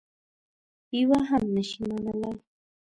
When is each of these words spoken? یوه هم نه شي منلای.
یوه 0.99 1.19
هم 1.29 1.43
نه 1.55 1.63
شي 1.69 1.81
منلای. 1.89 2.37